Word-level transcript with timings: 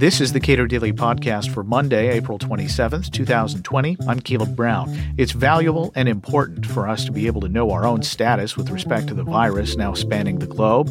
This 0.00 0.22
is 0.22 0.32
the 0.32 0.40
Cato 0.40 0.64
Daily 0.64 0.94
Podcast 0.94 1.52
for 1.52 1.62
Monday, 1.62 2.08
April 2.08 2.38
27th, 2.38 3.10
2020. 3.10 3.98
I'm 4.08 4.18
Caleb 4.20 4.56
Brown. 4.56 4.90
It's 5.18 5.32
valuable 5.32 5.92
and 5.94 6.08
important 6.08 6.64
for 6.64 6.88
us 6.88 7.04
to 7.04 7.12
be 7.12 7.26
able 7.26 7.42
to 7.42 7.50
know 7.50 7.70
our 7.70 7.84
own 7.84 8.02
status 8.02 8.56
with 8.56 8.70
respect 8.70 9.08
to 9.08 9.14
the 9.14 9.24
virus 9.24 9.76
now 9.76 9.92
spanning 9.92 10.38
the 10.38 10.46
globe. 10.46 10.88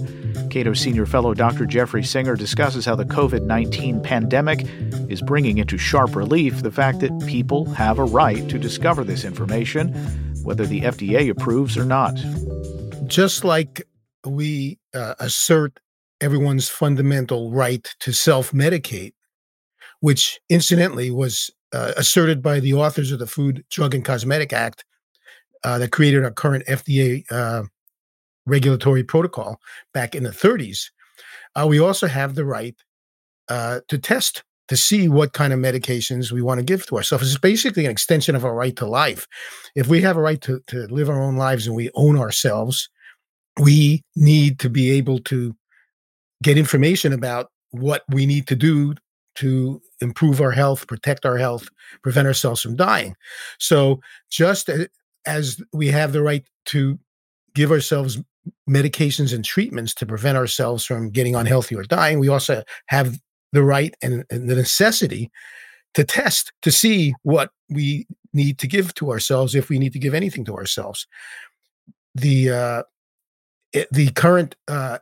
Cato 0.52 0.76
Senior 0.76 1.08
Fellow 1.08 1.34
Dr. 1.34 1.66
Jeffrey 1.66 2.04
Singer 2.04 2.36
discusses 2.36 2.86
how 2.86 2.96
the 2.96 3.04
COVID 3.04 3.48
19 3.48 4.04
pandemic 4.04 4.68
is 5.10 5.24
bringing 5.24 5.58
into 5.58 5.80
sharp 5.80 6.16
relief 6.16 6.62
the 6.62 6.70
fact 6.70 7.00
that 7.00 7.26
people 7.26 7.66
have 7.72 7.98
a 7.98 8.06
right 8.06 8.48
to 8.48 8.60
discover 8.60 9.04
this 9.04 9.26
information, 9.26 9.92
whether 10.44 10.68
the 10.68 10.82
FDA 10.82 11.32
approves 11.32 11.80
or 11.80 11.86
not. 11.86 12.16
Just 13.08 13.44
like 13.44 13.88
we 14.26 14.80
uh, 14.94 15.16
assert 15.20 15.80
everyone's 16.22 16.70
fundamental 16.70 17.52
right 17.52 17.88
to 18.00 18.12
self 18.12 18.52
medicate, 18.52 19.14
which 20.02 20.40
incidentally 20.50 21.12
was 21.12 21.50
uh, 21.74 21.94
asserted 21.98 22.42
by 22.42 22.60
the 22.60 22.74
authors 22.74 23.12
of 23.12 23.20
the 23.20 23.28
Food, 23.28 23.64
Drug, 23.70 23.94
and 23.94 24.04
Cosmetic 24.04 24.54
Act 24.54 24.86
uh, 25.64 25.78
that 25.78 25.92
created 25.92 26.24
our 26.24 26.32
current 26.32 26.66
FDA 26.68 27.24
uh, 27.32 27.64
regulatory 28.46 29.04
protocol 29.04 29.60
back 29.94 30.16
in 30.16 30.24
the 30.24 30.32
30s. 30.32 30.90
Uh, 31.56 31.68
we 31.68 31.80
also 31.80 32.08
have 32.08 32.36
the 32.36 32.46
right 32.46 32.76
uh, 33.50 33.82
to 33.88 33.98
test 33.98 34.44
to 34.68 34.78
see 34.78 35.10
what 35.10 35.34
kind 35.34 35.52
of 35.52 35.60
medications 35.60 36.32
we 36.32 36.44
want 36.44 36.60
to 36.60 36.64
give 36.64 36.86
to 36.86 36.96
ourselves. 36.96 37.28
It's 37.28 37.40
basically 37.40 37.86
an 37.86 37.92
extension 37.92 38.36
of 38.36 38.46
our 38.46 38.54
right 38.54 38.76
to 38.76 38.86
life. 38.86 39.28
If 39.76 39.88
we 39.88 40.02
have 40.02 40.16
a 40.16 40.22
right 40.22 40.40
to, 40.42 40.62
to 40.68 40.86
live 40.88 41.10
our 41.10 41.20
own 41.20 41.38
lives 41.38 41.66
and 41.66 41.76
we 41.76 41.90
own 41.96 42.18
ourselves, 42.18 42.88
we 43.60 44.04
need 44.16 44.60
to 44.60 44.70
be 44.70 44.92
able 44.92 45.20
to 45.20 45.56
get 46.42 46.58
information 46.58 47.14
about 47.14 47.52
what 47.72 48.04
we 48.10 48.26
need 48.26 48.48
to 48.48 48.56
do 48.56 48.96
to 49.36 49.82
improve 50.02 50.42
our 50.42 50.52
health, 50.52 50.88
protect 50.88 51.26
our 51.26 51.38
health, 51.38 51.70
prevent 52.04 52.28
ourselves 52.28 52.62
from 52.62 52.76
dying. 52.76 53.16
So, 53.60 54.02
just 54.30 54.70
as 55.26 55.62
we 55.74 55.88
have 55.88 56.14
the 56.14 56.22
right 56.22 56.46
to 56.66 56.98
give 57.54 57.72
ourselves 57.72 58.18
medications 58.70 59.34
and 59.34 59.44
treatments 59.44 59.94
to 59.96 60.06
prevent 60.06 60.38
ourselves 60.38 60.86
from 60.86 61.10
getting 61.10 61.36
unhealthy 61.36 61.76
or 61.76 61.84
dying, 61.84 62.20
we 62.20 62.28
also 62.28 62.64
have 62.88 63.20
the 63.52 63.64
right 63.64 63.96
and, 64.02 64.24
and 64.30 64.50
the 64.50 64.56
necessity 64.56 65.30
to 65.94 66.04
test 66.04 66.52
to 66.62 66.72
see 66.72 67.14
what 67.24 67.52
we 67.70 68.08
need 68.34 68.60
to 68.60 68.68
give 68.68 68.94
to 68.96 69.12
ourselves 69.12 69.56
if 69.56 69.70
we 69.70 69.80
need 69.80 69.94
to 69.94 70.00
give 70.00 70.14
anything 70.14 70.46
to 70.46 70.56
ourselves. 70.56 71.08
The 72.16 72.50
uh, 72.50 72.84
it, 73.74 73.88
the 73.92 74.10
current 74.12 74.56
uh, 74.68 75.00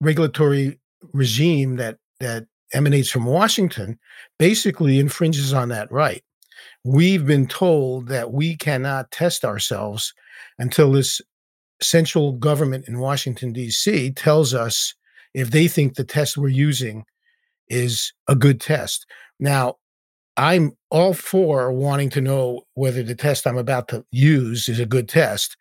regulatory 0.00 0.78
regime 1.12 1.76
that 1.76 1.98
that 2.20 2.46
emanates 2.72 3.10
from 3.10 3.24
Washington 3.24 3.98
basically 4.38 4.98
infringes 4.98 5.52
on 5.52 5.68
that 5.70 5.90
right. 5.90 6.22
We've 6.84 7.26
been 7.26 7.46
told 7.46 8.08
that 8.08 8.32
we 8.32 8.56
cannot 8.56 9.10
test 9.10 9.44
ourselves 9.44 10.12
until 10.58 10.92
this 10.92 11.20
central 11.80 12.32
government 12.32 12.88
in 12.88 12.98
Washington, 12.98 13.52
D.C. 13.52 14.12
tells 14.12 14.54
us 14.54 14.94
if 15.34 15.50
they 15.50 15.68
think 15.68 15.94
the 15.94 16.04
test 16.04 16.36
we're 16.36 16.48
using 16.48 17.04
is 17.68 18.12
a 18.26 18.34
good 18.34 18.60
test. 18.60 19.06
Now, 19.38 19.76
I'm 20.36 20.72
all 20.90 21.14
for 21.14 21.72
wanting 21.72 22.10
to 22.10 22.20
know 22.20 22.62
whether 22.74 23.02
the 23.02 23.14
test 23.14 23.46
I'm 23.46 23.58
about 23.58 23.88
to 23.88 24.04
use 24.10 24.68
is 24.68 24.78
a 24.78 24.86
good 24.86 25.08
test. 25.08 25.56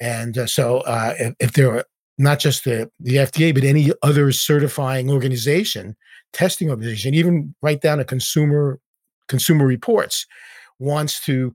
And 0.00 0.36
uh, 0.36 0.46
so, 0.46 0.78
uh, 0.80 1.14
if, 1.18 1.34
if, 1.40 1.52
there 1.52 1.72
are 1.72 1.84
not 2.18 2.38
just 2.38 2.64
the, 2.64 2.90
the 3.00 3.16
FDA, 3.16 3.54
but 3.54 3.64
any 3.64 3.92
other 4.02 4.30
certifying 4.32 5.10
organization, 5.10 5.96
testing 6.32 6.70
organization, 6.70 7.14
even 7.14 7.54
right 7.62 7.80
down 7.80 7.98
to 7.98 8.04
consumer 8.04 8.78
consumer 9.28 9.66
reports, 9.66 10.26
wants 10.78 11.24
to 11.24 11.54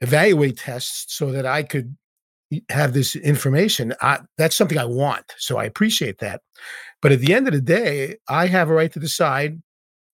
evaluate 0.00 0.58
tests 0.58 1.16
so 1.16 1.32
that 1.32 1.46
I 1.46 1.62
could 1.62 1.96
have 2.68 2.92
this 2.92 3.16
information. 3.16 3.94
I, 4.00 4.20
that's 4.38 4.56
something 4.56 4.78
I 4.78 4.84
want. 4.84 5.24
So 5.38 5.58
I 5.58 5.64
appreciate 5.64 6.18
that. 6.18 6.40
But 7.02 7.12
at 7.12 7.20
the 7.20 7.34
end 7.34 7.46
of 7.46 7.54
the 7.54 7.60
day, 7.60 8.16
I 8.28 8.46
have 8.46 8.70
a 8.70 8.74
right 8.74 8.92
to 8.92 9.00
decide, 9.00 9.60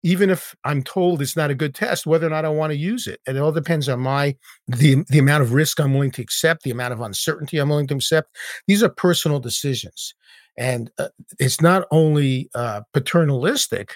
even 0.07 0.29
if 0.29 0.55
I'm 0.63 0.83
told 0.83 1.21
it's 1.21 1.35
not 1.35 1.51
a 1.51 1.55
good 1.55 1.75
test, 1.75 2.07
whether 2.07 2.25
or 2.25 2.29
not 2.29 2.45
I 2.45 2.49
want 2.49 2.71
to 2.71 2.77
use 2.77 3.07
it. 3.07 3.19
And 3.27 3.35
it 3.35 3.41
all 3.41 3.51
depends 3.51 3.89
on 3.89 3.99
my 3.99 4.37
the 4.67 5.03
the 5.09 5.19
amount 5.19 5.43
of 5.43 5.53
risk 5.53 5.79
I'm 5.79 5.93
willing 5.93 6.11
to 6.11 6.21
accept, 6.21 6.63
the 6.63 6.71
amount 6.71 6.93
of 6.93 7.01
uncertainty 7.01 7.57
I'm 7.57 7.67
willing 7.67 7.87
to 7.87 7.95
accept. 7.95 8.37
These 8.67 8.81
are 8.83 8.89
personal 8.89 9.39
decisions, 9.39 10.15
and 10.57 10.89
uh, 10.97 11.09
it's 11.39 11.59
not 11.59 11.87
only 11.91 12.49
uh, 12.55 12.81
paternalistic, 12.93 13.95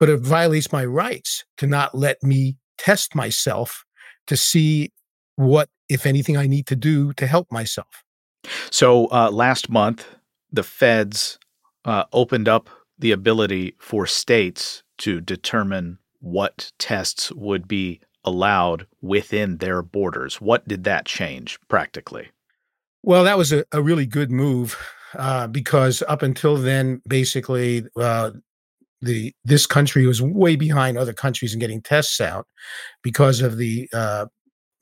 but 0.00 0.08
it 0.08 0.20
violates 0.20 0.72
my 0.72 0.84
rights 0.84 1.44
to 1.58 1.68
not 1.68 1.94
let 1.94 2.20
me 2.24 2.56
test 2.76 3.14
myself 3.14 3.84
to 4.26 4.36
see 4.36 4.92
what, 5.36 5.68
if 5.88 6.06
anything, 6.06 6.36
I 6.36 6.48
need 6.48 6.66
to 6.66 6.76
do 6.76 7.12
to 7.12 7.26
help 7.26 7.52
myself. 7.52 8.02
So 8.70 9.06
uh, 9.12 9.30
last 9.30 9.70
month, 9.70 10.06
the 10.52 10.64
feds 10.64 11.38
uh, 11.84 12.04
opened 12.12 12.48
up 12.48 12.68
the 12.98 13.12
ability 13.12 13.76
for 13.78 14.06
states 14.06 14.82
to 14.98 15.20
determine 15.20 15.98
what 16.20 16.72
tests 16.78 17.30
would 17.32 17.68
be 17.68 18.00
allowed 18.24 18.86
within 19.00 19.58
their 19.58 19.82
borders. 19.82 20.40
What 20.40 20.66
did 20.66 20.84
that 20.84 21.06
change 21.06 21.58
practically? 21.68 22.28
Well, 23.02 23.24
that 23.24 23.38
was 23.38 23.52
a, 23.52 23.64
a 23.72 23.80
really 23.80 24.06
good 24.06 24.30
move 24.30 24.76
uh, 25.16 25.46
because 25.46 26.02
up 26.08 26.22
until 26.22 26.56
then, 26.56 27.00
basically, 27.08 27.84
uh, 27.96 28.32
the 29.02 29.32
this 29.44 29.66
country 29.66 30.06
was 30.06 30.20
way 30.20 30.56
behind 30.56 30.98
other 30.98 31.12
countries 31.12 31.52
in 31.54 31.60
getting 31.60 31.82
tests 31.82 32.20
out 32.20 32.46
because 33.02 33.40
of 33.40 33.58
the 33.58 33.88
uh, 33.92 34.26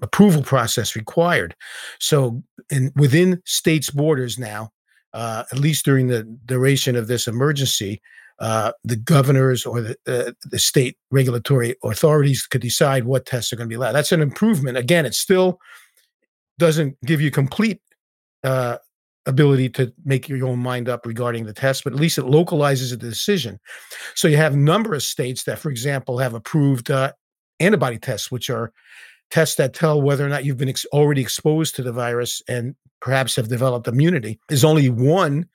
approval 0.01 0.43
process 0.43 0.97
required. 0.97 1.55
So, 2.01 2.43
in 2.71 2.93
within 2.97 3.43
states' 3.45 3.91
borders 3.91 4.39
now, 4.39 4.71
uh, 5.13 5.45
at 5.53 5.59
least 5.59 5.85
during 5.85 6.09
the 6.09 6.23
duration 6.47 6.97
of 6.97 7.09
this 7.09 7.27
emergency, 7.27 8.01
uh, 8.39 8.73
the 8.83 8.97
governors 8.97 9.65
or 9.65 9.81
the, 9.81 9.97
uh, 10.07 10.33
the 10.45 10.59
state 10.59 10.97
regulatory 11.11 11.77
authorities 11.85 12.47
could 12.47 12.61
decide 12.61 13.05
what 13.05 13.27
tests 13.27 13.53
are 13.53 13.57
going 13.57 13.69
to 13.69 13.73
be 13.73 13.77
allowed. 13.77 13.93
That's 13.93 14.13
an 14.13 14.23
improvement. 14.23 14.77
Again, 14.77 15.07
it 15.07 15.15
still 15.15 15.59
doesn't 16.59 17.01
give 17.05 17.21
you 17.21 17.31
complete 17.31 17.81
uh, 18.43 18.79
ability 19.27 19.69
to 19.71 19.93
make 20.05 20.29
your 20.29 20.47
own 20.47 20.59
mind 20.59 20.89
up 20.89 21.07
regarding 21.07 21.47
the 21.47 21.53
test, 21.53 21.85
but 21.85 21.93
at 21.93 21.99
least 21.99 22.19
it 22.19 22.25
localizes 22.27 22.91
the 22.91 22.97
decision. 22.97 23.59
So 24.15 24.29
you 24.29 24.37
have 24.37 24.55
a 24.55 24.59
number 24.59 24.95
of 24.95 25.03
states 25.03 25.45
that, 25.45 25.59
for 25.59 25.71
example, 25.71 26.19
have 26.19 26.35
approved 26.35 26.91
uh, 26.91 27.13
antibody 27.61 27.99
tests, 27.99 28.31
which 28.31 28.51
are 28.51 28.73
tests 29.31 29.57
that 29.57 29.75
tell 29.75 30.03
whether 30.03 30.25
or 30.25 30.29
not 30.29 30.45
you've 30.45 30.59
been 30.59 30.69
ex- 30.69 30.87
already 30.93 31.23
exposed 31.23 31.75
to 31.77 31.83
the 31.83 31.93
virus 31.93 32.43
and 32.49 32.75
perhaps 33.01 33.37
have 33.37 33.49
developed 33.49 33.89
immunity. 33.89 34.39
There's 34.49 34.65
only 34.65 34.89
one 34.89 35.49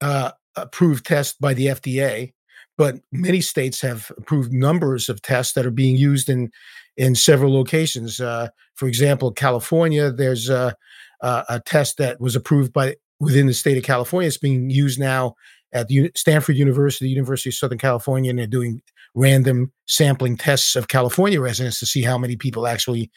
uh, 0.00 0.32
approved 0.56 1.06
test 1.06 1.40
by 1.40 1.54
the 1.54 1.66
FDA, 1.66 2.32
but 2.76 2.96
many 3.12 3.40
states 3.40 3.80
have 3.80 4.10
approved 4.16 4.52
numbers 4.52 5.08
of 5.08 5.22
tests 5.22 5.54
that 5.54 5.66
are 5.66 5.70
being 5.70 5.96
used 5.96 6.28
in 6.28 6.50
in 6.96 7.14
several 7.14 7.52
locations. 7.52 8.20
Uh, 8.20 8.48
for 8.74 8.88
example, 8.88 9.30
California, 9.30 10.10
there's 10.10 10.48
a, 10.48 10.74
a, 11.20 11.44
a, 11.50 11.60
test 11.60 11.98
that 11.98 12.20
was 12.20 12.34
approved 12.34 12.72
by 12.72 12.96
within 13.20 13.46
the 13.46 13.54
state 13.54 13.76
of 13.76 13.84
California. 13.84 14.26
It's 14.26 14.38
being 14.38 14.70
used 14.70 14.98
now 14.98 15.34
at 15.72 15.88
the 15.88 16.10
Stanford 16.14 16.56
University, 16.56 17.08
University 17.08 17.50
of 17.50 17.54
Southern 17.54 17.78
California, 17.78 18.30
and 18.30 18.38
they're 18.38 18.46
doing 18.46 18.80
random 19.14 19.72
sampling 19.86 20.36
tests 20.36 20.76
of 20.76 20.88
California 20.88 21.40
residents 21.40 21.78
to 21.80 21.86
see 21.86 22.02
how 22.02 22.18
many 22.18 22.36
people 22.36 22.66
actually 22.66 23.10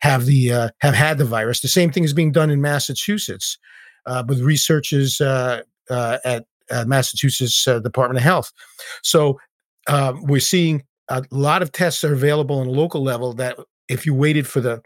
have 0.00 0.26
the 0.26 0.52
uh, 0.52 0.68
have 0.80 0.94
had 0.94 1.18
the 1.18 1.24
virus. 1.24 1.60
The 1.60 1.68
same 1.68 1.90
thing 1.90 2.04
is 2.04 2.12
being 2.12 2.32
done 2.32 2.50
in 2.50 2.60
Massachusetts 2.60 3.58
uh, 4.06 4.24
with 4.26 4.40
researchers 4.40 5.20
uh, 5.20 5.62
uh 6.70 6.84
Massachusetts 6.86 7.66
uh, 7.66 7.78
Department 7.80 8.18
of 8.18 8.24
Health. 8.24 8.52
So 9.02 9.38
um, 9.88 10.22
we're 10.24 10.40
seeing 10.40 10.82
a 11.08 11.22
lot 11.30 11.62
of 11.62 11.72
tests 11.72 12.04
are 12.04 12.12
available 12.12 12.58
on 12.58 12.66
a 12.66 12.70
local 12.70 13.02
level 13.02 13.32
that 13.34 13.58
if 13.88 14.06
you 14.06 14.14
waited 14.14 14.46
for 14.46 14.60
the 14.60 14.82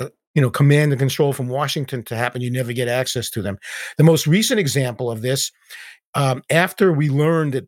uh, 0.00 0.08
you 0.34 0.42
know 0.42 0.50
command 0.50 0.92
and 0.92 0.98
control 0.98 1.32
from 1.32 1.48
Washington 1.48 2.02
to 2.04 2.16
happen, 2.16 2.42
you 2.42 2.50
never 2.50 2.72
get 2.72 2.88
access 2.88 3.30
to 3.30 3.42
them. 3.42 3.58
The 3.96 4.04
most 4.04 4.26
recent 4.26 4.58
example 4.58 5.10
of 5.10 5.22
this, 5.22 5.52
um, 6.14 6.42
after 6.50 6.92
we 6.92 7.08
learned 7.08 7.54
at, 7.54 7.64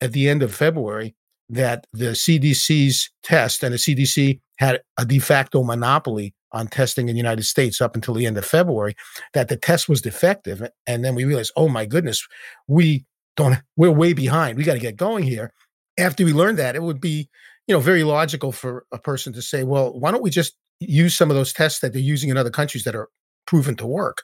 at 0.00 0.12
the 0.12 0.28
end 0.28 0.42
of 0.42 0.54
February 0.54 1.14
that 1.48 1.86
the 1.92 2.12
CDC's 2.12 3.10
test 3.24 3.64
and 3.64 3.74
the 3.74 3.78
CDC 3.78 4.40
had 4.58 4.80
a 4.96 5.04
de 5.04 5.18
facto 5.18 5.64
monopoly 5.64 6.32
on 6.52 6.66
testing 6.66 7.08
in 7.08 7.14
the 7.14 7.20
United 7.20 7.44
States 7.44 7.80
up 7.80 7.94
until 7.94 8.14
the 8.14 8.26
end 8.26 8.38
of 8.38 8.44
February, 8.44 8.94
that 9.34 9.48
the 9.48 9.56
test 9.56 9.88
was 9.88 10.02
defective. 10.02 10.68
And 10.86 11.04
then 11.04 11.14
we 11.14 11.24
realized, 11.24 11.52
oh 11.56 11.68
my 11.68 11.86
goodness, 11.86 12.26
we 12.66 13.04
don't, 13.36 13.58
we're 13.76 13.90
way 13.90 14.12
behind. 14.12 14.56
We 14.56 14.64
got 14.64 14.74
to 14.74 14.80
get 14.80 14.96
going 14.96 15.24
here. 15.24 15.52
After 15.98 16.24
we 16.24 16.32
learned 16.32 16.58
that, 16.58 16.76
it 16.76 16.82
would 16.82 17.00
be, 17.00 17.28
you 17.66 17.74
know, 17.74 17.80
very 17.80 18.04
logical 18.04 18.52
for 18.52 18.84
a 18.92 18.98
person 18.98 19.32
to 19.34 19.42
say, 19.42 19.64
well, 19.64 19.98
why 19.98 20.10
don't 20.10 20.22
we 20.22 20.30
just 20.30 20.56
use 20.80 21.14
some 21.14 21.30
of 21.30 21.36
those 21.36 21.52
tests 21.52 21.80
that 21.80 21.92
they're 21.92 22.02
using 22.02 22.30
in 22.30 22.36
other 22.36 22.50
countries 22.50 22.84
that 22.84 22.96
are 22.96 23.08
proven 23.46 23.76
to 23.76 23.86
work? 23.86 24.22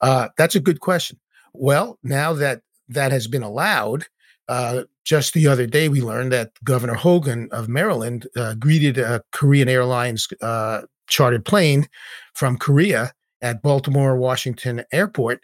Uh, 0.00 0.28
that's 0.36 0.54
a 0.54 0.60
good 0.60 0.80
question. 0.80 1.18
Well, 1.52 1.98
now 2.02 2.32
that 2.32 2.62
that 2.88 3.12
has 3.12 3.26
been 3.26 3.42
allowed, 3.42 4.06
uh, 4.48 4.82
just 5.04 5.34
the 5.34 5.46
other 5.46 5.66
day 5.66 5.88
we 5.88 6.02
learned 6.02 6.32
that 6.32 6.50
Governor 6.64 6.94
Hogan 6.94 7.48
of 7.52 7.68
Maryland 7.68 8.26
uh, 8.36 8.54
greeted 8.54 8.98
a 8.98 9.22
Korean 9.32 9.68
Airlines 9.68 10.28
uh, 10.42 10.82
chartered 11.06 11.44
plane 11.44 11.88
from 12.34 12.56
Korea 12.58 13.12
at 13.42 13.62
Baltimore 13.62 14.16
Washington 14.16 14.84
Airport 14.92 15.40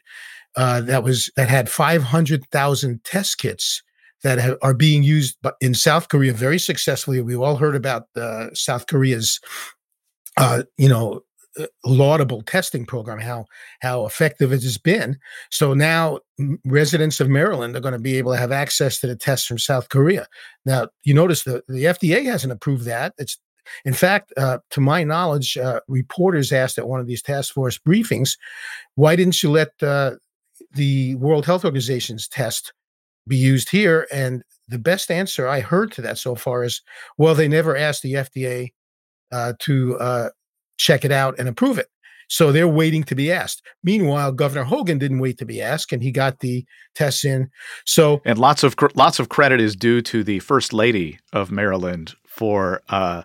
uh, 0.57 0.81
that 0.81 1.05
was 1.05 1.31
that 1.37 1.49
had 1.49 1.69
500,000 1.69 3.05
test 3.05 3.39
kits 3.39 3.83
that 4.23 4.39
have, 4.39 4.59
are 4.63 4.75
being 4.75 5.03
used 5.03 5.37
in 5.61 5.75
South 5.75 6.09
Korea 6.09 6.33
very 6.33 6.59
successfully. 6.59 7.21
We've 7.21 7.41
all 7.41 7.57
heard 7.57 7.77
about 7.77 8.05
uh, 8.17 8.49
South 8.53 8.87
Korea's, 8.87 9.41
uh, 10.37 10.65
you 10.77 10.89
know, 10.89 11.23
uh, 11.59 11.67
laudable 11.85 12.43
testing 12.43 12.85
program, 12.85 13.19
how 13.19 13.47
how 13.81 14.07
effective 14.07 14.53
it 14.53 14.63
has 14.63 14.79
been. 14.79 15.19
So 15.51 15.75
now 15.75 16.21
residents 16.65 17.21
of 17.21 17.29
Maryland 17.29 17.77
are 17.77 17.81
going 17.81 17.93
to 17.93 17.99
be 17.99 18.19
able 18.19 18.33
to 18.33 18.39
have 18.39 18.53
access 18.53 19.01
to 19.01 19.07
the 19.07 19.17
tests 19.17 19.47
from 19.47 19.59
South 19.59 19.89
Korea. 19.89 20.27
Now 20.65 20.89
you 21.05 21.15
notice 21.15 21.45
the 21.45 21.63
the 21.69 21.85
FDA 21.85 22.25
hasn't 22.25 22.53
approved 22.53 22.85
that. 22.85 23.15
It's 23.19 23.39
in 23.85 23.95
fact, 23.95 24.33
uh, 24.37 24.59
to 24.71 24.81
my 24.81 25.05
knowledge, 25.05 25.57
uh, 25.57 25.81
reporters 25.89 26.53
asked 26.53 26.79
at 26.79 26.89
one 26.89 27.01
of 27.01 27.07
these 27.07 27.23
task 27.23 27.55
force 27.55 27.79
briefings, 27.79 28.37
"Why 28.95 29.17
didn't 29.17 29.43
you 29.43 29.51
let 29.51 29.71
uh, 29.83 30.13
the 30.73 31.15
World 31.17 31.47
Health 31.47 31.65
Organization's 31.65 32.29
test 32.29 32.73
be 33.27 33.37
used 33.37 33.71
here?" 33.71 34.07
And 34.13 34.43
the 34.69 34.79
best 34.79 35.11
answer 35.11 35.49
I 35.49 35.61
heard 35.61 35.93
to 35.93 36.03
that 36.03 36.19
so 36.19 36.35
far 36.35 36.65
is, 36.65 36.83
"Well, 37.19 37.35
they 37.35 37.49
never 37.49 37.77
asked 37.77 38.03
the 38.03 38.15
FDA 38.15 38.73
uh, 39.33 39.55
to 39.61 39.99
uh, 39.99 40.31
check 40.79 41.05
it 41.05 41.13
out 41.13 41.39
and 41.39 41.49
approve 41.49 41.79
it. 41.79 41.89
So 42.29 42.53
they're 42.53 42.69
waiting 42.69 43.03
to 43.05 43.17
be 43.17 43.33
asked. 43.33 43.63
Meanwhile, 43.83 44.33
Governor 44.33 44.63
Hogan 44.63 44.99
didn't 44.99 45.19
wait 45.19 45.37
to 45.39 45.45
be 45.45 45.61
asked, 45.61 45.93
and 45.93 46.01
he 46.01 46.13
got 46.13 46.39
the 46.39 46.65
tests 46.95 47.25
in. 47.25 47.51
So 47.85 48.23
and 48.25 48.39
lots 48.39 48.63
of 48.63 48.77
lots 48.95 49.19
of 49.19 49.29
credit 49.29 49.61
is 49.61 49.75
due 49.75 50.01
to 50.03 50.23
the 50.23 50.39
First 50.39 50.73
Lady 50.73 51.19
of 51.33 51.51
Maryland 51.51 52.15
for 52.25 52.83
uh, 52.89 53.25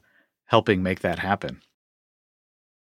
helping 0.56 0.82
make 0.82 1.02
that 1.02 1.20
happen. 1.20 1.62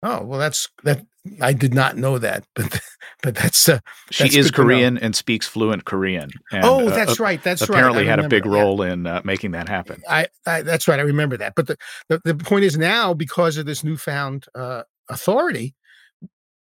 Oh 0.03 0.25
well, 0.25 0.39
that's 0.39 0.67
that. 0.85 1.05
I 1.43 1.53
did 1.53 1.75
not 1.75 1.99
know 1.99 2.17
that, 2.17 2.47
but 2.55 2.81
but 3.23 3.35
that's 3.35 3.69
uh, 3.69 3.81
she 4.11 4.25
that's 4.25 4.35
is 4.35 4.51
Korean 4.51 4.97
and 4.97 5.15
speaks 5.15 5.47
fluent 5.47 5.85
Korean. 5.85 6.31
And, 6.53 6.65
oh, 6.65 6.89
uh, 6.89 6.91
that's 6.91 7.21
uh, 7.21 7.23
right. 7.23 7.43
That's 7.43 7.61
right. 7.61 7.69
apparently 7.69 8.05
right. 8.05 8.19
had 8.19 8.25
a 8.25 8.29
big 8.29 8.47
role 8.47 8.81
in 8.81 9.07
uh, 9.07 9.21
making 9.25 9.51
that 9.51 9.69
happen. 9.69 10.01
I, 10.09 10.29
I, 10.47 10.63
that's 10.63 10.89
right. 10.89 10.99
I 10.99 11.03
remember 11.03 11.37
that. 11.37 11.53
But 11.55 11.67
the, 11.67 11.77
the, 12.09 12.23
the 12.25 12.35
point 12.35 12.65
is 12.65 12.79
now 12.79 13.13
because 13.13 13.59
of 13.59 13.67
this 13.67 13.85
newfound 13.85 14.47
uh, 14.55 14.85
authority, 15.11 15.75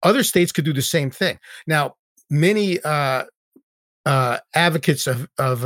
other 0.03 0.25
states 0.25 0.51
could 0.51 0.65
do 0.65 0.73
the 0.73 0.83
same 0.83 1.13
thing. 1.13 1.39
Now, 1.69 1.95
many 2.29 2.81
uh, 2.81 3.27
uh, 4.05 4.39
advocates 4.53 5.07
of 5.07 5.29
of 5.39 5.61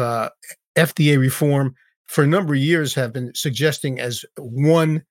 FDA 0.77 1.19
reform 1.19 1.75
for 2.05 2.23
a 2.23 2.27
number 2.27 2.53
of 2.53 2.61
years 2.61 2.95
have 2.95 3.15
been 3.15 3.33
suggesting 3.35 3.99
as 3.99 4.27
one 4.37 5.03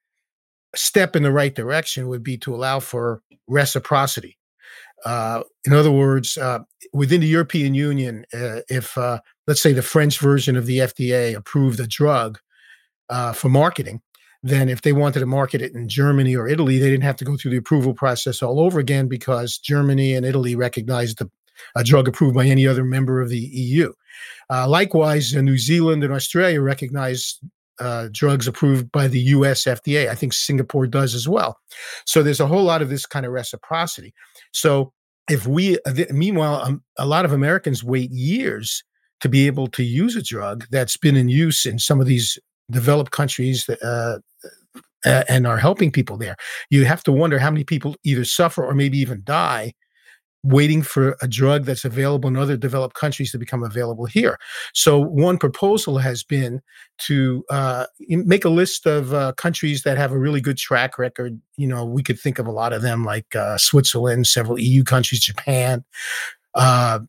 step 0.75 1.15
in 1.15 1.23
the 1.23 1.31
right 1.31 1.53
direction 1.53 2.07
would 2.07 2.23
be 2.23 2.37
to 2.37 2.55
allow 2.55 2.79
for 2.79 3.21
reciprocity. 3.47 4.37
Uh, 5.05 5.41
in 5.65 5.73
other 5.73 5.91
words, 5.91 6.37
uh, 6.37 6.59
within 6.93 7.21
the 7.21 7.27
European 7.27 7.73
Union, 7.73 8.25
uh, 8.33 8.59
if 8.69 8.97
uh, 8.97 9.19
let's 9.47 9.61
say 9.61 9.73
the 9.73 9.81
French 9.81 10.19
version 10.19 10.55
of 10.55 10.65
the 10.65 10.79
FDA 10.79 11.35
approved 11.35 11.79
a 11.79 11.87
drug 11.87 12.39
uh, 13.09 13.33
for 13.33 13.49
marketing, 13.49 14.01
then 14.43 14.69
if 14.69 14.81
they 14.81 14.93
wanted 14.93 15.19
to 15.19 15.25
market 15.25 15.61
it 15.61 15.73
in 15.73 15.87
Germany 15.87 16.35
or 16.35 16.47
Italy, 16.47 16.77
they 16.77 16.89
didn't 16.89 17.03
have 17.03 17.17
to 17.17 17.25
go 17.25 17.37
through 17.37 17.51
the 17.51 17.57
approval 17.57 17.93
process 17.93 18.41
all 18.41 18.59
over 18.59 18.79
again 18.79 19.07
because 19.07 19.57
Germany 19.57 20.13
and 20.13 20.25
Italy 20.25 20.55
recognized 20.55 21.19
the, 21.19 21.29
a 21.75 21.83
drug 21.83 22.07
approved 22.07 22.35
by 22.35 22.45
any 22.45 22.67
other 22.67 22.83
member 22.83 23.21
of 23.21 23.29
the 23.29 23.39
EU. 23.39 23.91
Uh, 24.49 24.67
likewise, 24.67 25.33
New 25.33 25.57
Zealand 25.57 26.03
and 26.03 26.13
Australia 26.13 26.61
recognize 26.61 27.39
uh, 27.79 28.09
drugs 28.11 28.47
approved 28.47 28.91
by 28.91 29.07
the 29.07 29.19
US 29.19 29.63
FDA. 29.63 30.07
I 30.07 30.15
think 30.15 30.33
Singapore 30.33 30.87
does 30.87 31.15
as 31.15 31.27
well. 31.27 31.57
So 32.05 32.23
there's 32.23 32.39
a 32.39 32.47
whole 32.47 32.63
lot 32.63 32.81
of 32.81 32.89
this 32.89 33.05
kind 33.05 33.25
of 33.25 33.31
reciprocity. 33.31 34.13
So 34.51 34.93
if 35.29 35.47
we, 35.47 35.77
uh, 35.85 35.93
meanwhile, 36.11 36.61
um, 36.61 36.83
a 36.97 37.05
lot 37.05 37.25
of 37.25 37.31
Americans 37.31 37.83
wait 37.83 38.11
years 38.11 38.83
to 39.21 39.29
be 39.29 39.47
able 39.47 39.67
to 39.67 39.83
use 39.83 40.15
a 40.15 40.21
drug 40.21 40.65
that's 40.71 40.97
been 40.97 41.15
in 41.15 41.29
use 41.29 41.65
in 41.65 41.79
some 41.79 42.01
of 42.01 42.07
these 42.07 42.37
developed 42.69 43.11
countries 43.11 43.69
uh, 43.69 44.17
and 45.03 45.47
are 45.47 45.57
helping 45.57 45.91
people 45.91 46.17
there. 46.17 46.35
You 46.69 46.85
have 46.85 47.03
to 47.03 47.11
wonder 47.11 47.39
how 47.39 47.51
many 47.51 47.63
people 47.63 47.95
either 48.03 48.25
suffer 48.25 48.65
or 48.65 48.73
maybe 48.73 48.97
even 48.97 49.21
die 49.23 49.73
waiting 50.43 50.81
for 50.81 51.15
a 51.21 51.27
drug 51.27 51.65
that's 51.65 51.85
available 51.85 52.27
in 52.27 52.35
other 52.35 52.57
developed 52.57 52.95
countries 52.95 53.31
to 53.31 53.37
become 53.37 53.63
available 53.63 54.05
here. 54.05 54.39
So, 54.73 54.99
one 54.99 55.37
proposal 55.37 55.97
has 55.99 56.23
been 56.23 56.61
to 56.99 57.43
uh, 57.49 57.85
make 58.07 58.45
a 58.45 58.49
list 58.49 58.85
of 58.85 59.13
uh, 59.13 59.33
countries 59.33 59.83
that 59.83 59.97
have 59.97 60.11
a 60.11 60.19
really 60.19 60.41
good 60.41 60.57
track 60.57 60.97
record. 60.97 61.39
You 61.57 61.67
know, 61.67 61.85
we 61.85 62.03
could 62.03 62.19
think 62.19 62.39
of 62.39 62.47
a 62.47 62.51
lot 62.51 62.73
of 62.73 62.81
them 62.81 63.03
like 63.05 63.35
uh, 63.35 63.57
Switzerland, 63.57 64.27
several 64.27 64.59
EU 64.59 64.83
countries, 64.83 65.21
Japan. 65.21 65.83
Uh, 66.53 66.99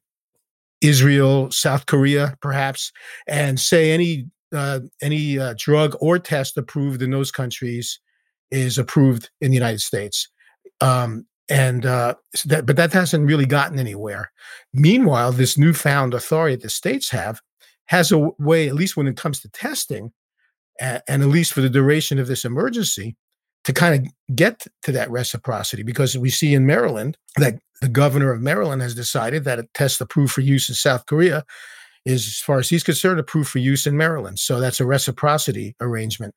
Israel, 0.83 1.49
South 1.51 1.87
Korea, 1.87 2.37
perhaps, 2.43 2.93
and 3.29 3.59
say 3.59 3.93
any 3.93 4.27
uh, 4.53 4.81
any 5.01 5.39
uh, 5.39 5.55
drug 5.57 5.97
or 6.01 6.19
test 6.19 6.59
approved 6.59 7.01
in 7.03 7.11
those 7.11 7.31
countries 7.31 8.01
is 8.51 8.77
approved 8.79 9.31
in 9.41 9.51
the 9.51 9.57
United 9.57 9.81
States. 9.81 10.29
Um, 10.81 11.27
and 11.49 11.85
uh, 11.85 12.15
that, 12.47 12.67
but 12.67 12.77
that 12.77 12.93
hasn't 12.93 13.27
really 13.27 13.47
gotten 13.47 13.79
anywhere. 13.79 14.33
Meanwhile, 14.73 15.33
this 15.33 15.59
newfound 15.59 16.15
authority 16.15 16.57
that 16.57 16.63
the 16.63 16.71
states 16.71 17.11
have 17.11 17.41
has 17.87 18.13
a 18.13 18.31
way, 18.39 18.69
at 18.69 18.75
least 18.75 18.97
when 18.97 19.07
it 19.07 19.17
comes 19.17 19.41
to 19.41 19.49
testing, 19.51 20.13
and, 20.81 21.03
and 21.09 21.23
at 21.23 21.29
least 21.29 21.53
for 21.53 21.61
the 21.61 21.69
duration 21.69 22.19
of 22.19 22.27
this 22.27 22.45
emergency, 22.45 23.17
to 23.65 23.73
kind 23.73 23.95
of 24.07 24.13
get 24.35 24.67
to 24.83 24.93
that 24.93 25.11
reciprocity. 25.11 25.83
Because 25.83 26.17
we 26.17 26.31
see 26.31 26.55
in 26.55 26.67
Maryland 26.67 27.17
that 27.37 27.59
the 27.81 27.89
governor 27.89 28.33
of 28.33 28.41
Maryland 28.41 28.83
has 28.83 28.95
decided 28.95 29.45
that 29.45 29.59
a 29.59 29.69
test 29.75 30.01
approved 30.01 30.33
for 30.33 30.41
use 30.41 30.69
in 30.69 30.75
South 30.75 31.07
Korea 31.07 31.45
is, 32.05 32.27
as 32.27 32.39
far 32.39 32.59
as 32.59 32.69
he's 32.69 32.83
concerned, 32.83 33.21
approved 33.21 33.49
for 33.49 33.59
use 33.59 33.87
in 33.87 33.97
Maryland. 33.97 34.39
So 34.39 34.61
that's 34.61 34.81
a 34.81 34.87
reciprocity 34.87 35.77
arrangement. 35.81 36.35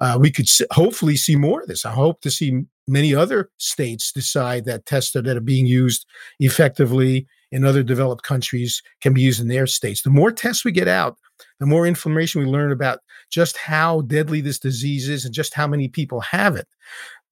Uh, 0.00 0.18
we 0.20 0.30
could 0.30 0.46
s- 0.46 0.62
hopefully 0.70 1.16
see 1.16 1.36
more 1.36 1.62
of 1.62 1.68
this. 1.68 1.84
I 1.84 1.92
hope 1.92 2.20
to 2.22 2.30
see 2.30 2.64
many 2.86 3.14
other 3.14 3.50
states 3.58 4.12
decide 4.12 4.64
that 4.64 4.86
tests 4.86 5.12
that 5.12 5.26
are 5.26 5.40
being 5.40 5.66
used 5.66 6.06
effectively 6.40 7.26
in 7.50 7.64
other 7.64 7.82
developed 7.82 8.22
countries 8.22 8.82
can 9.00 9.12
be 9.12 9.22
used 9.22 9.40
in 9.40 9.48
their 9.48 9.66
states. 9.66 10.02
The 10.02 10.10
more 10.10 10.30
tests 10.30 10.64
we 10.64 10.72
get 10.72 10.88
out, 10.88 11.16
the 11.60 11.66
more 11.66 11.86
information 11.86 12.40
we 12.40 12.48
learn 12.48 12.72
about 12.72 13.00
just 13.30 13.56
how 13.56 14.02
deadly 14.02 14.40
this 14.40 14.58
disease 14.58 15.08
is 15.08 15.24
and 15.24 15.34
just 15.34 15.54
how 15.54 15.66
many 15.66 15.88
people 15.88 16.20
have 16.20 16.56
it, 16.56 16.68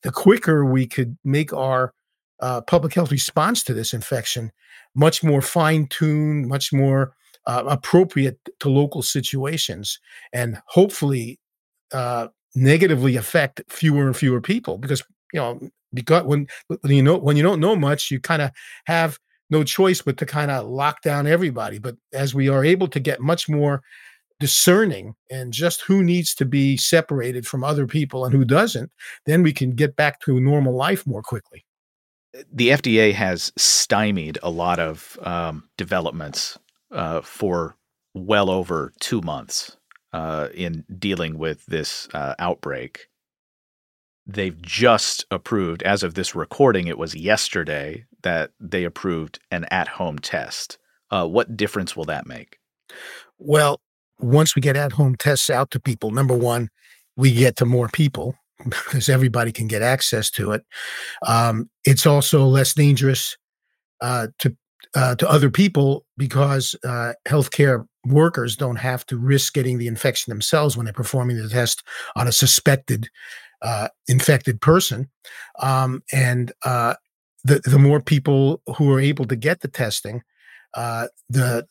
the 0.02 0.12
quicker 0.12 0.64
we 0.64 0.87
could 0.87 1.16
make 1.25 1.52
our 1.52 1.92
uh, 2.40 2.60
public 2.62 2.94
health 2.94 3.10
response 3.10 3.62
to 3.64 3.75
this 3.75 3.94
infection 3.94 4.52
much 4.94 5.22
more 5.22 5.42
fine 5.42 5.87
tuned, 5.88 6.49
much 6.49 6.72
more 6.72 7.14
uh, 7.46 7.64
appropriate 7.66 8.38
to 8.60 8.68
local 8.68 9.02
situations, 9.02 9.98
and 10.32 10.60
hopefully 10.66 11.38
uh, 11.92 12.28
negatively 12.54 13.16
affect 13.16 13.62
fewer 13.68 14.06
and 14.06 14.16
fewer 14.16 14.40
people 14.40 14.78
because 14.78 15.02
you 15.32 15.40
know 15.40 15.60
because 15.94 16.24
when 16.24 16.46
when 16.66 16.92
you 16.92 17.02
know 17.02 17.16
when 17.18 17.36
you 17.36 17.42
don't 17.42 17.60
know 17.60 17.76
much, 17.76 18.10
you 18.10 18.20
kind 18.20 18.42
of 18.42 18.50
have 18.86 19.18
no 19.50 19.62
choice 19.62 20.02
but 20.02 20.16
to 20.18 20.26
kind 20.26 20.50
of 20.50 20.66
lock 20.66 21.02
down 21.02 21.26
everybody. 21.26 21.78
But 21.78 21.96
as 22.12 22.34
we 22.34 22.48
are 22.48 22.64
able 22.64 22.88
to 22.88 23.00
get 23.00 23.20
much 23.20 23.48
more 23.48 23.82
discerning 24.40 25.14
and 25.30 25.52
just 25.52 25.82
who 25.82 26.02
needs 26.02 26.34
to 26.34 26.44
be 26.44 26.76
separated 26.76 27.46
from 27.46 27.64
other 27.64 27.86
people 27.86 28.24
and 28.24 28.34
who 28.34 28.44
doesn't, 28.44 28.90
then 29.24 29.42
we 29.42 29.52
can 29.52 29.70
get 29.70 29.96
back 29.96 30.20
to 30.20 30.40
normal 30.40 30.74
life 30.74 31.06
more 31.06 31.22
quickly. 31.22 31.64
The 32.52 32.68
FDA 32.68 33.14
has 33.14 33.50
stymied 33.56 34.38
a 34.42 34.50
lot 34.50 34.78
of 34.78 35.18
um, 35.22 35.68
developments 35.78 36.58
uh, 36.96 37.20
for 37.20 37.76
well 38.14 38.50
over 38.50 38.92
two 38.98 39.20
months 39.20 39.76
uh, 40.12 40.48
in 40.54 40.84
dealing 40.98 41.38
with 41.38 41.64
this 41.66 42.08
uh, 42.14 42.34
outbreak. 42.38 43.08
They've 44.26 44.60
just 44.60 45.24
approved, 45.30 45.84
as 45.84 46.02
of 46.02 46.14
this 46.14 46.34
recording, 46.34 46.88
it 46.88 46.98
was 46.98 47.14
yesterday 47.14 48.06
that 48.22 48.50
they 48.58 48.82
approved 48.82 49.38
an 49.52 49.66
at 49.70 49.86
home 49.86 50.18
test. 50.18 50.78
Uh, 51.10 51.28
what 51.28 51.56
difference 51.56 51.94
will 51.94 52.06
that 52.06 52.26
make? 52.26 52.58
Well, 53.38 53.80
once 54.18 54.56
we 54.56 54.62
get 54.62 54.76
at 54.76 54.92
home 54.92 55.14
tests 55.14 55.50
out 55.50 55.70
to 55.72 55.80
people, 55.80 56.10
number 56.10 56.36
one, 56.36 56.70
we 57.16 57.32
get 57.32 57.56
to 57.56 57.64
more 57.64 57.88
people 57.88 58.34
because 58.64 59.08
everybody 59.08 59.52
can 59.52 59.68
get 59.68 59.82
access 59.82 60.30
to 60.32 60.52
it. 60.52 60.64
Um, 61.24 61.70
it's 61.84 62.06
also 62.06 62.44
less 62.46 62.74
dangerous 62.74 63.36
uh, 64.00 64.28
to 64.38 64.56
uh, 64.94 65.14
to 65.16 65.28
other 65.28 65.50
people 65.50 66.04
because 66.16 66.74
uh, 66.84 67.12
healthcare 67.26 67.86
workers 68.06 68.56
don't 68.56 68.76
have 68.76 69.04
to 69.06 69.18
risk 69.18 69.54
getting 69.54 69.78
the 69.78 69.86
infection 69.86 70.30
themselves 70.30 70.76
when 70.76 70.84
they're 70.84 70.92
performing 70.92 71.36
the 71.36 71.48
test 71.48 71.82
on 72.14 72.28
a 72.28 72.32
suspected 72.32 73.08
uh, 73.62 73.88
infected 74.08 74.60
person. 74.60 75.10
Um, 75.60 76.02
and 76.12 76.52
uh, 76.64 76.94
the 77.44 77.60
the 77.64 77.78
more 77.78 78.00
people 78.00 78.62
who 78.76 78.92
are 78.92 79.00
able 79.00 79.24
to 79.26 79.36
get 79.36 79.60
the 79.60 79.68
testing, 79.68 80.22
uh, 80.74 81.08
the 81.28 81.66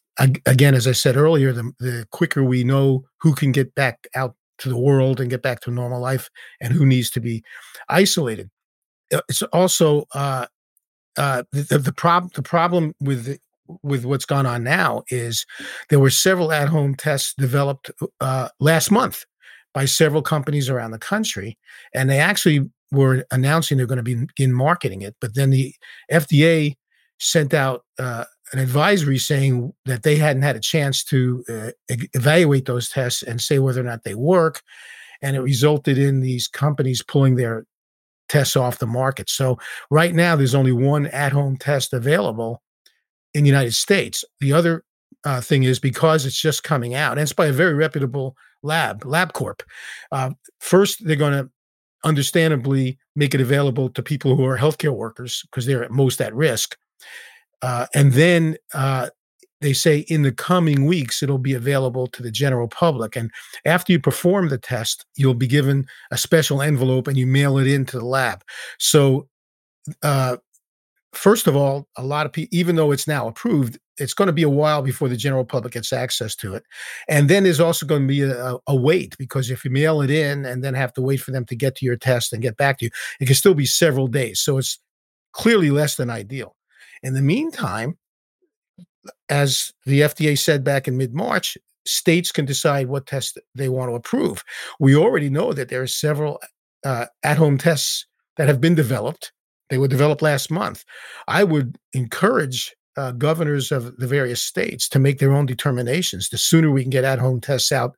again, 0.45 0.73
as 0.75 0.87
I 0.87 0.93
said 0.93 1.17
earlier, 1.17 1.51
the, 1.51 1.71
the 1.79 2.07
quicker 2.11 2.43
we 2.43 2.63
know 2.63 3.03
who 3.19 3.33
can 3.35 3.51
get 3.51 3.75
back 3.75 4.07
out 4.15 4.35
to 4.59 4.69
the 4.69 4.77
world 4.77 5.19
and 5.19 5.29
get 5.29 5.41
back 5.41 5.59
to 5.61 5.71
normal 5.71 5.99
life 5.99 6.29
and 6.61 6.73
who 6.73 6.85
needs 6.85 7.09
to 7.11 7.19
be 7.19 7.43
isolated. 7.89 8.49
It's 9.11 9.41
also 9.43 10.05
uh, 10.13 10.45
uh, 11.17 11.43
the, 11.51 11.77
the 11.79 11.93
problem. 11.93 12.31
The 12.33 12.43
problem 12.43 12.93
with 12.99 13.37
with 13.81 14.05
what's 14.05 14.25
gone 14.25 14.45
on 14.45 14.63
now 14.63 15.03
is 15.09 15.45
there 15.89 15.99
were 15.99 16.11
several 16.11 16.51
at 16.51 16.69
home 16.69 16.93
tests 16.93 17.33
developed 17.35 17.89
uh, 18.21 18.49
last 18.59 18.91
month 18.91 19.25
by 19.73 19.85
several 19.85 20.21
companies 20.21 20.69
around 20.69 20.91
the 20.91 20.99
country, 20.99 21.57
and 21.93 22.09
they 22.09 22.19
actually 22.19 22.69
were 22.91 23.25
announcing 23.31 23.77
they're 23.77 23.87
going 23.87 24.03
to 24.03 24.25
begin 24.27 24.53
marketing 24.53 25.01
it. 25.01 25.15
But 25.19 25.35
then 25.35 25.49
the 25.49 25.73
FDA 26.11 26.75
sent 27.19 27.53
out 27.53 27.83
uh, 27.97 28.25
an 28.53 28.59
advisory 28.59 29.17
saying 29.17 29.73
that 29.85 30.03
they 30.03 30.15
hadn't 30.15 30.43
had 30.43 30.55
a 30.55 30.61
chance 30.61 31.03
to 31.05 31.43
uh, 31.49 31.71
evaluate 32.13 32.65
those 32.65 32.89
tests 32.89 33.23
and 33.23 33.41
say 33.41 33.59
whether 33.59 33.81
or 33.81 33.85
not 33.85 34.03
they 34.03 34.15
work. 34.15 34.61
And 35.21 35.35
it 35.35 35.41
resulted 35.41 35.97
in 35.97 36.19
these 36.19 36.47
companies 36.47 37.01
pulling 37.01 37.35
their 37.35 37.65
tests 38.29 38.55
off 38.55 38.79
the 38.79 38.87
market. 38.87 39.29
So 39.29 39.57
right 39.89 40.13
now, 40.13 40.35
there's 40.35 40.55
only 40.55 40.71
one 40.71 41.07
at 41.07 41.31
home 41.31 41.57
test 41.57 41.93
available 41.93 42.61
in 43.33 43.43
the 43.43 43.49
United 43.49 43.73
States. 43.73 44.23
The 44.39 44.53
other 44.53 44.83
uh, 45.23 45.41
thing 45.41 45.63
is 45.63 45.79
because 45.79 46.25
it's 46.25 46.39
just 46.39 46.63
coming 46.63 46.93
out, 46.93 47.13
and 47.13 47.21
it's 47.21 47.33
by 47.33 47.47
a 47.47 47.53
very 47.53 47.73
reputable 47.73 48.35
lab, 48.63 49.03
LabCorp. 49.03 49.61
Uh, 50.11 50.31
first, 50.59 51.05
they're 51.05 51.15
going 51.15 51.33
to 51.33 51.49
understandably 52.03 52.97
make 53.15 53.33
it 53.33 53.41
available 53.41 53.89
to 53.89 54.03
people 54.03 54.35
who 54.35 54.45
are 54.45 54.57
healthcare 54.57 54.95
workers 54.95 55.41
because 55.49 55.65
they're 55.65 55.83
at 55.83 55.91
most 55.91 56.21
at 56.21 56.33
risk. 56.35 56.77
Uh, 57.61 57.87
and 57.95 58.13
then 58.13 58.55
uh, 58.73 59.09
they 59.61 59.73
say 59.73 59.99
in 59.99 60.21
the 60.21 60.31
coming 60.31 60.85
weeks 60.85 61.23
it'll 61.23 61.37
be 61.37 61.53
available 61.53 62.07
to 62.07 62.21
the 62.21 62.31
general 62.31 62.67
public. 62.67 63.15
And 63.15 63.31
after 63.65 63.91
you 63.91 63.99
perform 63.99 64.49
the 64.49 64.57
test, 64.57 65.05
you'll 65.15 65.33
be 65.33 65.47
given 65.47 65.85
a 66.11 66.17
special 66.17 66.61
envelope 66.61 67.07
and 67.07 67.17
you 67.17 67.25
mail 67.25 67.57
it 67.57 67.67
into 67.67 67.97
the 67.97 68.05
lab. 68.05 68.43
So, 68.79 69.27
uh, 70.03 70.37
first 71.13 71.47
of 71.47 71.55
all, 71.55 71.87
a 71.97 72.03
lot 72.03 72.25
of 72.25 72.33
people, 72.33 72.55
even 72.57 72.75
though 72.75 72.91
it's 72.91 73.07
now 73.07 73.27
approved, 73.27 73.79
it's 73.97 74.13
going 74.13 74.27
to 74.27 74.33
be 74.33 74.43
a 74.43 74.49
while 74.49 74.81
before 74.81 75.07
the 75.07 75.15
general 75.15 75.45
public 75.45 75.73
gets 75.73 75.93
access 75.93 76.35
to 76.35 76.53
it. 76.55 76.63
And 77.07 77.29
then 77.29 77.43
there's 77.43 77.61
also 77.61 77.85
going 77.85 78.01
to 78.01 78.07
be 78.07 78.21
a, 78.21 78.57
a, 78.67 78.75
wait 78.75 79.15
because 79.17 79.49
if 79.49 79.63
you 79.63 79.71
mail 79.71 80.01
it 80.01 80.11
in 80.11 80.45
and 80.45 80.63
then 80.63 80.73
have 80.73 80.93
to 80.93 81.01
wait 81.01 81.21
for 81.21 81.31
them 81.31 81.45
to 81.45 81.55
get 81.55 81.75
to 81.75 81.85
your 81.85 81.95
test 81.95 82.33
and 82.33 82.41
get 82.41 82.57
back 82.57 82.79
to 82.79 82.85
you, 82.85 82.91
it 83.21 83.25
can 83.25 83.35
still 83.35 83.53
be 83.53 83.65
several 83.65 84.07
days. 84.07 84.41
So 84.41 84.57
it's 84.57 84.79
clearly 85.31 85.71
less 85.71 85.95
than 85.95 86.09
ideal. 86.09 86.55
In 87.03 87.13
the 87.13 87.21
meantime, 87.21 87.97
as 89.29 89.71
the 89.85 90.01
FDA 90.01 90.37
said 90.37 90.63
back 90.63 90.87
in 90.87 90.97
mid 90.97 91.13
March, 91.13 91.57
states 91.85 92.31
can 92.31 92.45
decide 92.45 92.87
what 92.87 93.07
tests 93.07 93.37
they 93.53 93.69
want 93.69 93.89
to 93.89 93.95
approve. 93.95 94.43
We 94.79 94.95
already 94.95 95.29
know 95.29 95.53
that 95.53 95.69
there 95.69 95.81
are 95.81 95.87
several 95.87 96.39
uh, 96.83 97.05
at 97.23 97.37
home 97.37 97.57
tests 97.57 98.05
that 98.37 98.47
have 98.47 98.61
been 98.61 98.75
developed. 98.75 99.31
They 99.69 99.77
were 99.77 99.87
developed 99.87 100.21
last 100.21 100.51
month. 100.51 100.83
I 101.27 101.43
would 101.43 101.77
encourage 101.93 102.75
uh, 102.97 103.11
governors 103.11 103.71
of 103.71 103.95
the 103.97 104.07
various 104.07 104.41
states 104.41 104.87
to 104.89 104.99
make 104.99 105.19
their 105.19 105.33
own 105.33 105.45
determinations. 105.45 106.29
The 106.29 106.37
sooner 106.37 106.71
we 106.71 106.81
can 106.81 106.91
get 106.91 107.03
at 107.03 107.19
home 107.19 107.41
tests 107.41 107.71
out 107.71 107.95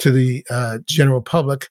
to 0.00 0.10
the 0.10 0.44
uh, 0.50 0.78
general 0.86 1.22
public, 1.22 1.68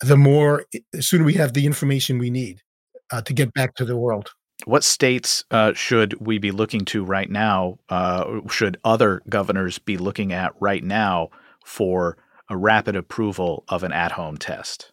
the 0.00 0.16
more, 0.16 0.64
the 0.92 1.02
sooner 1.02 1.24
we 1.24 1.34
have 1.34 1.52
the 1.52 1.66
information 1.66 2.18
we 2.18 2.30
need 2.30 2.62
uh, 3.10 3.20
to 3.22 3.34
get 3.34 3.52
back 3.52 3.74
to 3.74 3.84
the 3.84 3.96
world. 3.96 4.30
What 4.66 4.84
states 4.84 5.44
uh, 5.50 5.72
should 5.74 6.14
we 6.24 6.38
be 6.38 6.50
looking 6.50 6.84
to 6.86 7.04
right 7.04 7.30
now? 7.30 7.78
Uh, 7.88 8.40
should 8.48 8.78
other 8.84 9.22
governors 9.28 9.78
be 9.78 9.96
looking 9.96 10.32
at 10.32 10.52
right 10.60 10.82
now 10.84 11.30
for 11.64 12.16
a 12.48 12.56
rapid 12.56 12.96
approval 12.96 13.64
of 13.68 13.82
an 13.82 13.92
at 13.92 14.12
home 14.12 14.36
test? 14.36 14.92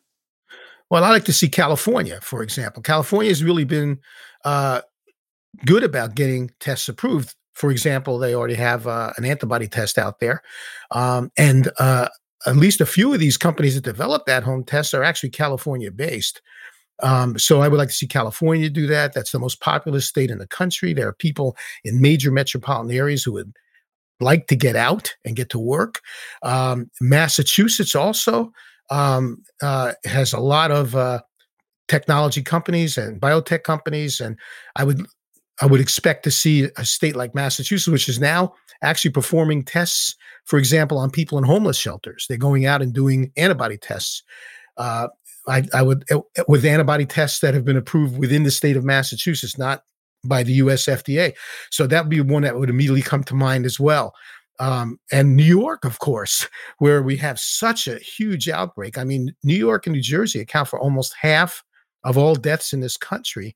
Well, 0.89 1.03
I 1.03 1.09
like 1.09 1.25
to 1.25 1.33
see 1.33 1.49
California, 1.49 2.19
for 2.21 2.41
example. 2.41 2.81
California 2.81 3.29
has 3.29 3.43
really 3.43 3.65
been 3.65 3.99
uh, 4.45 4.81
good 5.65 5.83
about 5.83 6.15
getting 6.15 6.51
tests 6.59 6.87
approved. 6.87 7.35
For 7.53 7.71
example, 7.71 8.19
they 8.19 8.35
already 8.35 8.55
have 8.55 8.87
uh, 8.87 9.11
an 9.17 9.25
antibody 9.25 9.67
test 9.67 9.97
out 9.97 10.19
there. 10.19 10.41
Um, 10.91 11.31
and 11.37 11.69
uh, 11.79 12.07
at 12.45 12.55
least 12.55 12.81
a 12.81 12.85
few 12.85 13.13
of 13.13 13.19
these 13.19 13.37
companies 13.37 13.75
that 13.75 13.83
develop 13.83 14.29
at 14.29 14.43
home 14.43 14.63
tests 14.63 14.93
are 14.93 15.03
actually 15.03 15.31
California 15.31 15.91
based. 15.91 16.41
Um, 17.03 17.37
so 17.37 17.61
I 17.61 17.67
would 17.67 17.77
like 17.77 17.89
to 17.89 17.93
see 17.95 18.07
California 18.07 18.69
do 18.69 18.87
that. 18.87 19.13
That's 19.13 19.31
the 19.31 19.39
most 19.39 19.61
populous 19.61 20.07
state 20.07 20.31
in 20.31 20.39
the 20.39 20.47
country. 20.47 20.93
There 20.93 21.07
are 21.07 21.13
people 21.13 21.55
in 21.83 22.01
major 22.01 22.31
metropolitan 22.31 22.95
areas 22.95 23.23
who 23.23 23.33
would 23.33 23.53
like 24.19 24.47
to 24.47 24.55
get 24.55 24.75
out 24.75 25.15
and 25.25 25.35
get 25.35 25.49
to 25.51 25.59
work. 25.59 26.01
Um, 26.41 26.89
Massachusetts 26.99 27.95
also 27.95 28.51
um, 28.89 29.43
uh, 29.61 29.93
has 30.05 30.33
a 30.33 30.39
lot 30.39 30.71
of 30.71 30.95
uh, 30.95 31.21
technology 31.87 32.41
companies 32.41 32.97
and 32.97 33.21
biotech 33.21 33.63
companies, 33.63 34.19
and 34.19 34.37
I 34.75 34.83
would 34.83 35.05
I 35.61 35.65
would 35.65 35.81
expect 35.81 36.23
to 36.23 36.31
see 36.31 36.69
a 36.77 36.85
state 36.85 37.15
like 37.15 37.33
Massachusetts, 37.33 37.91
which 37.91 38.09
is 38.09 38.19
now 38.19 38.53
actually 38.83 39.11
performing 39.11 39.63
tests, 39.63 40.15
for 40.45 40.59
example, 40.59 40.99
on 40.99 41.09
people 41.09 41.37
in 41.37 41.43
homeless 41.43 41.77
shelters. 41.77 42.25
They're 42.27 42.37
going 42.37 42.65
out 42.65 42.81
and 42.81 42.93
doing 42.93 43.31
antibody 43.37 43.77
tests. 43.77 44.21
Uh, 44.77 45.07
I, 45.47 45.63
I 45.73 45.81
would 45.81 46.03
uh, 46.11 46.21
with 46.47 46.65
antibody 46.65 47.05
tests 47.05 47.39
that 47.39 47.53
have 47.53 47.65
been 47.65 47.77
approved 47.77 48.17
within 48.17 48.43
the 48.43 48.51
state 48.51 48.77
of 48.77 48.83
Massachusetts, 48.83 49.57
not 49.57 49.83
by 50.23 50.43
the 50.43 50.53
U.S. 50.53 50.85
FDA. 50.85 51.33
So 51.71 51.87
that 51.87 52.03
would 52.03 52.09
be 52.09 52.21
one 52.21 52.43
that 52.43 52.57
would 52.57 52.69
immediately 52.69 53.01
come 53.01 53.23
to 53.25 53.35
mind 53.35 53.65
as 53.65 53.79
well. 53.79 54.13
Um, 54.59 54.99
and 55.11 55.35
New 55.35 55.43
York, 55.43 55.85
of 55.85 55.99
course, 55.99 56.47
where 56.79 57.01
we 57.01 57.15
have 57.17 57.39
such 57.39 57.87
a 57.87 57.99
huge 57.99 58.49
outbreak. 58.49 58.97
I 58.97 59.03
mean, 59.03 59.35
New 59.43 59.55
York 59.55 59.85
and 59.85 59.93
New 59.95 60.01
Jersey 60.01 60.39
account 60.39 60.67
for 60.67 60.79
almost 60.79 61.13
half 61.19 61.63
of 62.03 62.17
all 62.17 62.35
deaths 62.35 62.73
in 62.73 62.79
this 62.79 62.97
country. 62.97 63.55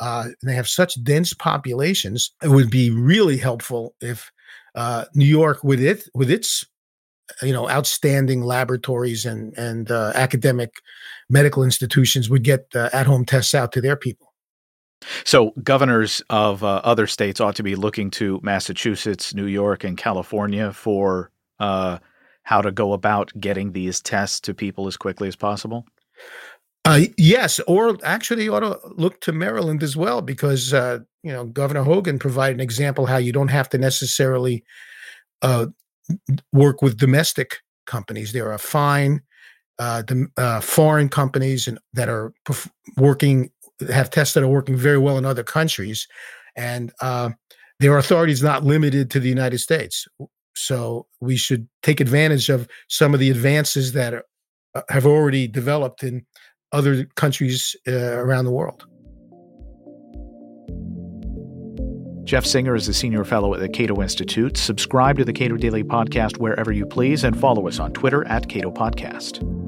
Uh, 0.00 0.28
they 0.44 0.54
have 0.54 0.68
such 0.68 1.02
dense 1.02 1.32
populations. 1.32 2.30
It 2.42 2.50
would 2.50 2.70
be 2.70 2.90
really 2.90 3.36
helpful 3.36 3.94
if 4.00 4.30
uh, 4.76 5.06
New 5.14 5.26
York, 5.26 5.64
with 5.64 5.80
it 5.82 6.08
with 6.14 6.30
its 6.30 6.64
you 7.42 7.52
know 7.52 7.68
outstanding 7.68 8.42
laboratories 8.42 9.24
and 9.24 9.56
and 9.56 9.90
uh, 9.90 10.12
academic 10.14 10.74
medical 11.28 11.62
institutions 11.62 12.30
would 12.30 12.44
get 12.44 12.66
uh, 12.74 12.90
at 12.92 13.06
home 13.06 13.24
tests 13.24 13.54
out 13.54 13.72
to 13.72 13.80
their 13.80 13.96
people. 13.96 14.32
So 15.24 15.52
governors 15.62 16.22
of 16.28 16.64
uh, 16.64 16.80
other 16.84 17.06
states 17.06 17.40
ought 17.40 17.56
to 17.56 17.62
be 17.62 17.76
looking 17.76 18.10
to 18.12 18.40
Massachusetts, 18.42 19.32
New 19.34 19.46
York, 19.46 19.84
and 19.84 19.96
California 19.96 20.72
for 20.72 21.30
uh, 21.60 21.98
how 22.42 22.60
to 22.60 22.72
go 22.72 22.92
about 22.92 23.32
getting 23.38 23.72
these 23.72 24.00
tests 24.00 24.40
to 24.40 24.54
people 24.54 24.86
as 24.86 24.96
quickly 24.96 25.28
as 25.28 25.36
possible. 25.36 25.86
Uh, 26.84 27.00
yes, 27.16 27.60
or 27.66 27.98
actually, 28.02 28.44
you 28.44 28.54
ought 28.54 28.60
to 28.60 28.78
look 28.96 29.20
to 29.20 29.32
Maryland 29.32 29.82
as 29.82 29.96
well, 29.96 30.22
because 30.22 30.72
uh, 30.72 31.00
you 31.22 31.32
know 31.32 31.44
Governor 31.44 31.82
Hogan 31.82 32.18
provided 32.18 32.56
an 32.56 32.60
example 32.60 33.06
how 33.06 33.18
you 33.18 33.32
don't 33.32 33.48
have 33.48 33.68
to 33.70 33.78
necessarily 33.78 34.64
uh, 35.42 35.66
work 36.52 36.82
with 36.82 36.96
domestic 36.96 37.56
companies. 37.86 38.32
There 38.32 38.52
are 38.52 38.58
fine 38.58 39.22
uh, 39.78 40.02
the, 40.02 40.26
uh, 40.36 40.60
foreign 40.60 41.08
companies 41.08 41.68
and, 41.68 41.78
that 41.92 42.08
are 42.08 42.32
perf- 42.44 42.70
working 42.96 43.50
have 43.92 44.10
tests 44.10 44.34
that 44.34 44.42
are 44.42 44.48
working 44.48 44.76
very 44.76 44.98
well 44.98 45.18
in 45.18 45.24
other 45.24 45.44
countries, 45.44 46.08
and 46.56 46.92
uh, 47.00 47.30
their 47.78 47.96
authority 47.96 48.32
is 48.32 48.42
not 48.42 48.64
limited 48.64 49.08
to 49.10 49.20
the 49.20 49.28
United 49.28 49.58
States. 49.58 50.08
So 50.56 51.06
we 51.20 51.36
should 51.36 51.68
take 51.84 52.00
advantage 52.00 52.48
of 52.48 52.66
some 52.88 53.14
of 53.14 53.20
the 53.20 53.30
advances 53.30 53.92
that 53.92 54.14
are, 54.14 54.24
uh, 54.74 54.82
have 54.88 55.06
already 55.06 55.46
developed 55.46 56.02
in 56.02 56.26
other 56.72 57.04
countries 57.14 57.76
uh, 57.86 58.18
around 58.18 58.46
the 58.46 58.50
world. 58.50 58.84
Jeff 62.28 62.44
Singer 62.44 62.74
is 62.74 62.86
a 62.88 62.92
senior 62.92 63.24
fellow 63.24 63.54
at 63.54 63.60
the 63.60 63.70
Cato 63.70 64.02
Institute. 64.02 64.58
Subscribe 64.58 65.16
to 65.16 65.24
the 65.24 65.32
Cato 65.32 65.56
Daily 65.56 65.82
Podcast 65.82 66.36
wherever 66.36 66.70
you 66.70 66.84
please 66.84 67.24
and 67.24 67.34
follow 67.34 67.66
us 67.66 67.78
on 67.78 67.90
Twitter 67.94 68.22
at 68.28 68.50
Cato 68.50 68.70
Podcast. 68.70 69.67